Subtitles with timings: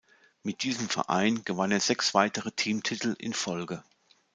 [0.41, 3.83] Mit diesem Verein gewann er sechs weitere Teamtitel in Folge.